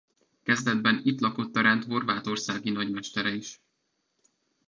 Kezdetben 0.43 1.01
itt 1.03 1.19
lakott 1.19 1.55
a 1.55 1.61
rend 1.61 1.83
horvátországi 1.83 2.69
nagymestere 2.69 3.29
is. 3.29 3.61